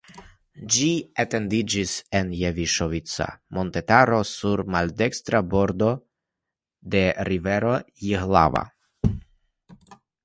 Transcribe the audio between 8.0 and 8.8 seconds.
Jihlava.